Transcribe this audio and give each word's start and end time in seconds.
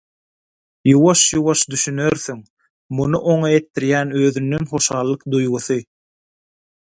Ýuwaş-ýuwaş 0.93 1.61
düşünersiň– 1.73 2.39
muny 3.01 3.19
oňa 3.35 3.53
etdirýän 3.59 4.15
özünden 4.23 4.67
hoşallyk 4.73 5.29
duýgusy. 5.35 5.79